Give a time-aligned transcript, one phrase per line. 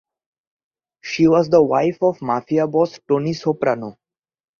[1.03, 3.99] She was the wife of Mafia boss Tony Soprano.